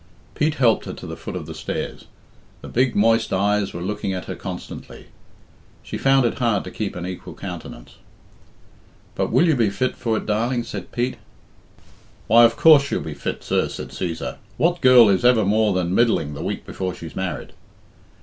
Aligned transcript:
Pete 0.33 0.55
helped 0.55 0.85
her 0.85 0.93
to 0.93 1.05
the 1.05 1.15
foot 1.15 1.35
of 1.35 1.45
the 1.45 1.53
stairs. 1.53 2.05
The 2.61 2.67
big, 2.67 2.95
moist 2.95 3.31
eyes 3.31 3.71
were 3.71 3.83
looking 3.83 4.13
at 4.13 4.25
her 4.25 4.33
constantly. 4.35 5.09
She 5.83 5.99
found 5.99 6.25
it 6.25 6.39
hard 6.39 6.63
to 6.63 6.71
keep 6.71 6.95
an 6.95 7.05
equal 7.05 7.35
countenance. 7.35 7.97
"But 9.13 9.31
will 9.31 9.45
you 9.47 9.55
be 9.55 9.69
fit 9.69 9.95
for 9.95 10.17
it, 10.17 10.25
darling?" 10.25 10.63
said 10.63 10.91
Pete. 10.91 11.17
"Why, 12.25 12.45
of 12.45 12.57
course 12.57 12.81
she'll 12.81 12.99
be 12.99 13.13
fit, 13.13 13.43
sir," 13.43 13.67
said 13.69 13.89
Cæsar. 13.89 14.37
"What 14.57 14.81
girl 14.81 15.07
is 15.07 15.23
ever 15.23 15.45
more 15.45 15.71
than 15.71 15.93
middling 15.93 16.33
the 16.33 16.41
week 16.41 16.65
before 16.65 16.95
she's 16.95 17.15
married?" 17.15 17.53